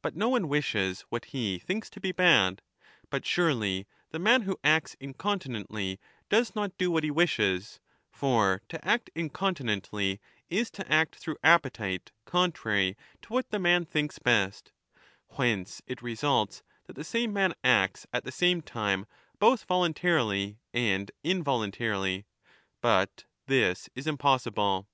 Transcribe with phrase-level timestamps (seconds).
[0.00, 2.62] But no one wishes what he thinks to be bad;
[3.10, 7.78] but surely the man who acts incontinently does not do what he wishes,
[8.10, 13.84] for to act incon tinently is to act through appetite contrary to what the man
[13.84, 14.72] thinks best;
[15.36, 19.04] whence it results that the same man acts at the same time
[19.38, 22.24] both voluntarily and involuntarily;
[22.80, 24.88] but 10 this is impossible.